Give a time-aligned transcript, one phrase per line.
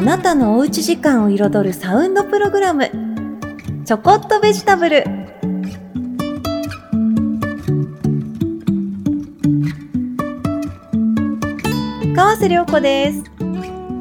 [0.00, 2.90] あなたのおうち時間を彩るサウンドプログラム。
[3.84, 5.04] ちょこっとベジタブル。
[12.16, 13.24] 川瀬良子です。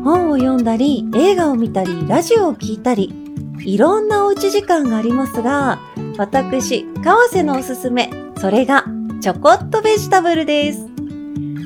[0.05, 3.13] 本を読んだり映画を見たりラジオを聞いたり
[3.59, 5.81] いろんなおうち時間がありますが
[6.18, 8.86] 私川瀬のおすすめそれが
[9.20, 10.88] ちょこっとベジタブルです。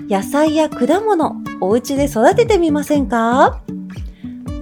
[0.10, 3.62] 野菜や果物お家で育ててみませんか？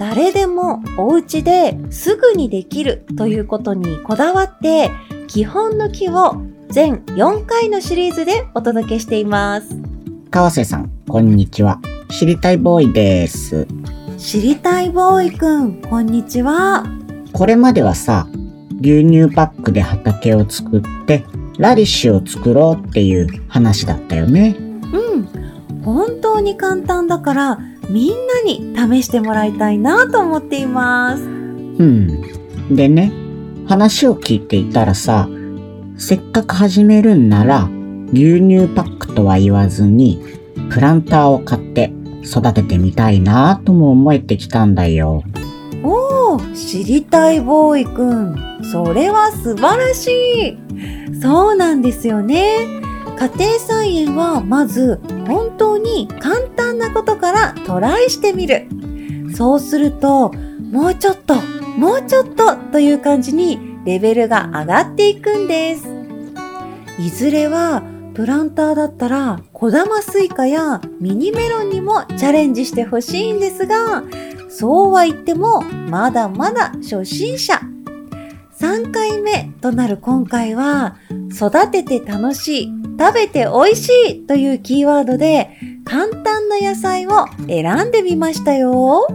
[0.02, 4.90] 誰でもお家ですぐにできるということにこだわって
[5.28, 9.76] 基本の木を全4回のシリーズでお届けしています
[10.32, 11.80] 川瀬さん、こんにちは。
[12.10, 13.68] 知りたいボーイです。
[14.18, 16.84] 知りたいボーイくんこんにちは
[17.32, 18.28] これまではさ、
[18.82, 21.26] 牛乳パックで畑を作って、
[21.60, 24.56] ラディッシュを作ろうっていう話だったよね。
[24.58, 27.60] うん本当に簡単だから
[27.92, 32.76] みんなに試してもらいたいなと思っていますうん。
[32.76, 33.12] でね、
[33.68, 35.28] 話を聞いていたらさ、
[35.98, 37.70] せっかく始めるんなら、
[38.14, 40.24] 牛乳パックとは言わずに、
[40.70, 41.92] プランターを買って
[42.24, 45.24] 育ててみたいなとも思えてきたんだよ。
[45.84, 50.58] おー知りたいボーイくんそれは素晴らし
[51.12, 52.68] いそうなんですよね
[53.18, 55.00] 家庭菜園はまず
[55.32, 58.68] 本当に簡単なことからトライしてみる。
[59.34, 60.34] そうすると
[60.72, 61.36] もうちょっと
[61.78, 65.88] もうちょっとという感じにレベルが上がっていくんです。
[67.00, 67.82] いずれは
[68.14, 74.04] プランターだったら小玉スイカやミニメロンにもチャレンジしてほしいんですが
[74.50, 77.62] そうは言ってもまだまだ初心者。
[78.60, 80.98] 3回目となる今回は
[81.34, 89.08] 育てて楽しい食べて美味しいというキーワードで簡単な野菜を選んでみましたよ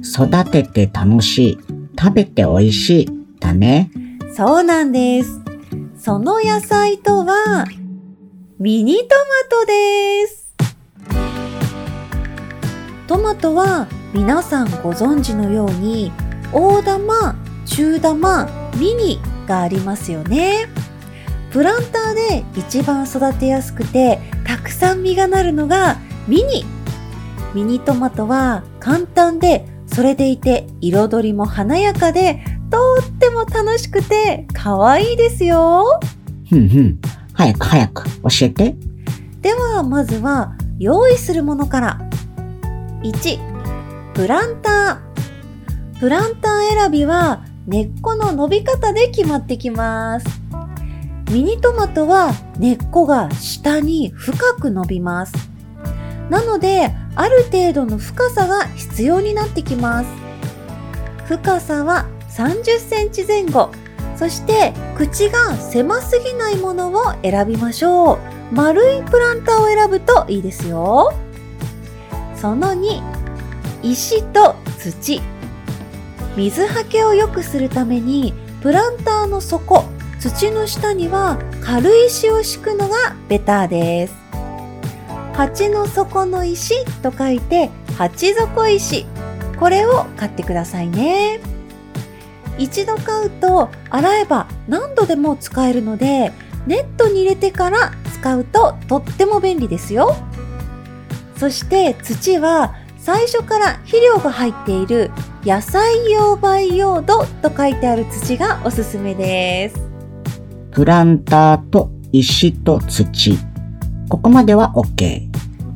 [0.00, 1.58] 育てて楽しい、
[2.00, 3.90] 食べて美味しい、だね。
[4.34, 5.42] そうなんです
[5.98, 7.66] その野菜とは
[8.58, 10.54] ミニトマトです
[13.06, 16.10] トマトは皆さんご存知のように
[16.54, 20.68] 大玉、中玉、ミニがありますよね。
[21.56, 25.96] プランターで一番育てやすくてたくさん実がなるのが
[26.28, 26.66] ミニ。
[27.54, 35.98] ミニトマトは簡単でそれでいて彩りも華やかでとっても楽しくて可愛いですよ。
[36.50, 36.98] ふんふん。
[37.32, 38.76] 早く早く教えて。
[39.40, 41.98] ではまずは用意するものから
[43.02, 50.45] 1プランタープランター選びは根っこの伸び方で決まってきます
[51.36, 55.34] ミニトマトは根っこが下に深く伸びます
[56.30, 60.08] なのである程度の深さが必要になってきます
[61.26, 63.70] 深さは30センチ前後
[64.16, 68.18] そして口が狭すぎないものを選びましょう
[68.54, 71.12] 丸いプランターを選ぶといいですよ。
[72.34, 73.02] その2、
[73.82, 75.20] 石と土。
[76.36, 78.32] 水はけを良くするために、
[78.62, 79.84] プランターの底、
[80.20, 84.14] 土の下には軽石を敷くのがベターです。
[85.34, 89.06] 鉢の底の石と書いて、鉢底石。
[89.58, 91.40] これを買ってくださいね。
[92.58, 96.32] 一度買うと洗えば何度でも使えるので、
[96.66, 100.16] ネットに入れてから使うととっても便利ですよ。
[101.36, 105.10] そして土は最初から肥料が入っている
[105.44, 109.85] 野菜用培養土と書いてある土がおすすめです。
[110.76, 113.38] プランターと石と土。
[114.10, 115.30] ここまでは OK。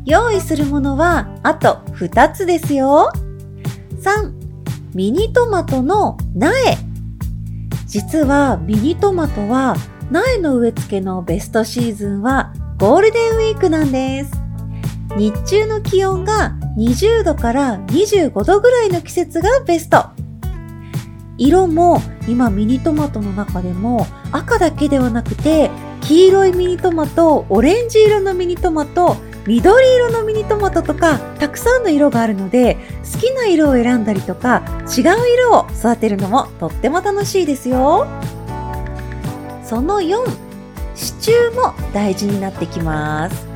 [0.05, 3.11] 用意するものはあと2つですよ。
[4.03, 4.31] 3、
[4.95, 6.53] ミニトマトの苗。
[7.87, 9.75] 実はミニトマトは
[10.11, 14.33] 苗の植え付けのベストシーズンはゴールデンウィークなんです。
[15.17, 20.11] 日中の気温が20度から25度ぐらいの季節がベスト。
[21.41, 25.71] 色も今ミニトマトの中でも赤だけではなくて
[26.03, 29.17] 黄色いミニトマト、オレンジ色のミニトマト、
[29.47, 32.77] 緑色のミニトマトとかたくさんの色があるので
[33.11, 34.63] 好きな色を選んだりとか
[34.95, 35.05] 違う
[35.35, 38.07] 色を育てるのもとっても楽しいですよ。
[39.65, 40.19] その4、
[40.95, 43.47] 支柱も大事になってきます。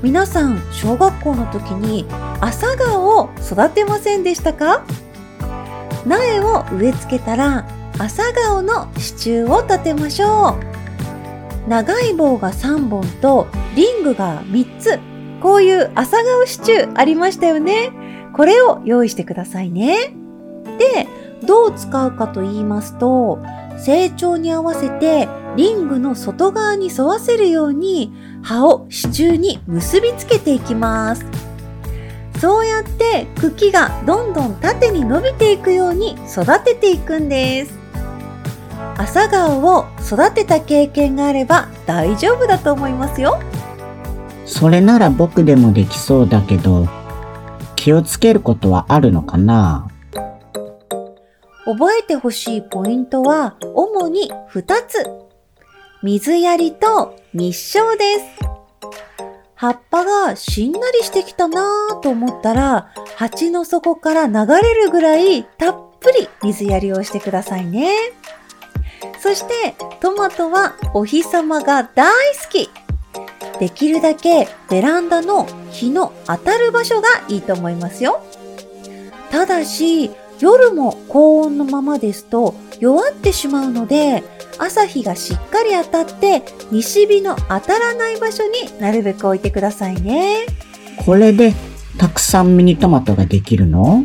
[0.00, 2.06] 皆さん、小学校の時に
[2.40, 4.84] 朝顔を育てませんでしたか？
[6.08, 7.66] 苗を植え付けたら
[7.98, 10.56] 朝顔の支柱を立てましょ
[11.66, 11.68] う。
[11.68, 13.46] 長い棒が3本と
[13.76, 14.98] リングが3つ。
[15.40, 17.92] こういう朝顔支柱ありましたよね。
[18.32, 20.14] これを用意してくださいね。
[20.78, 21.06] で、
[21.46, 23.38] どう使うかと言いますと、
[23.78, 28.12] 成長に合わせてリングの外側に沿わせるように
[28.42, 31.24] 葉を支柱に結びつけていきます。
[32.40, 37.78] そうやって茎がどんどん縦に伸びていくように育てていくんです。
[38.96, 43.40] 朝顔を育てた経験があれば大丈夫だと思いますよ。
[44.44, 46.88] それなら僕でもできそうだけど、
[47.76, 49.88] 気をつけることはあるのかな？
[51.64, 55.10] 覚えてほしいポイントは主に2つ。
[56.02, 58.47] 水やりと日照です。
[59.58, 67.92] 葉っぱがしんなりしてきたなぁと思ったら、鉢の底から流れるぐらいたっぷり水やりをしてくださいね。
[69.18, 72.06] そしてトマトはお日様が大
[72.36, 72.70] 好き。
[73.58, 78.22] できるだけベランダの日の当たる場所がいいと思いますよ。
[79.32, 84.22] ただし、夜も高温のままですと弱ってしまうので、
[84.58, 90.46] 朝日がしっかり当たって西日の当たらない場所になるべく置いてくださいね。
[91.04, 91.54] これで
[91.96, 94.04] たくさんミニトマトができるの？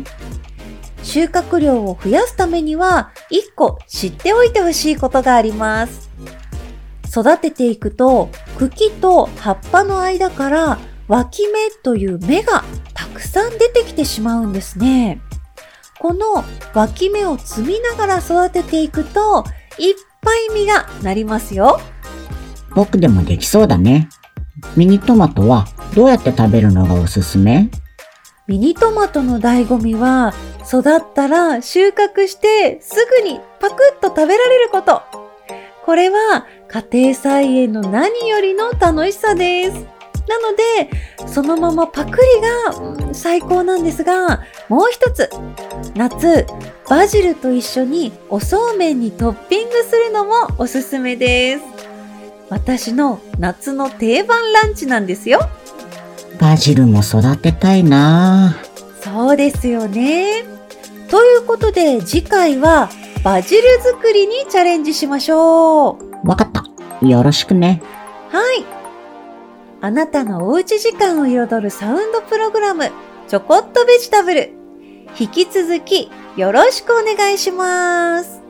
[1.02, 6.08] 収穫量を増やすためには1個知っておいてほしいことがあります。
[7.08, 15.20] 育てていくと茎と葉っぱの間から脇芽という芽がたくさん出てきてしまうんですね。
[16.04, 19.42] この脇芽を摘みながら育てていくと
[19.78, 21.80] いっぱい実がなりますよ。
[22.74, 24.10] 僕でもできそうだね。
[24.76, 25.64] ミニトマトは
[25.94, 27.70] どうやって食べるのがおすすめ？
[28.46, 30.34] ミニトマトの醍醐味は
[30.68, 30.82] 育っ
[31.14, 35.00] たら収穫してすぐにパクッと食べられること。
[35.86, 39.93] これは家庭菜園の何よりの楽しさです。
[40.28, 42.40] なので、そのままパクリ
[42.72, 45.30] が、うん最高なんですが、もう一つ、
[45.94, 46.46] 夏、
[46.88, 51.62] バジルと一緒におそうめんにトッピングするのもおすすめです。
[52.50, 55.40] 私の夏の定番ランチなんですよ。
[56.40, 58.56] バジルも育てたいな
[59.00, 60.44] そうですよね。
[61.08, 62.90] ということで次回は
[63.22, 66.28] バジル作りにチャレンジしましょう。
[66.28, 66.64] わかった。
[67.06, 67.82] よろしくね。
[68.30, 68.73] はい。
[69.84, 72.90] あなたのおうち時間を彩るサウンドプログラム、
[73.28, 74.50] ちょこっとベジタブル。
[75.20, 78.43] 引き続きよろしくお願いします。